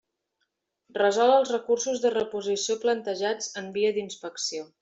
Resol 0.99 1.33
els 1.33 1.51
recursos 1.55 2.03
de 2.07 2.13
reposició 2.17 2.81
plantejats 2.87 3.55
en 3.63 3.73
via 3.79 3.97
d'inspecció. 4.01 4.69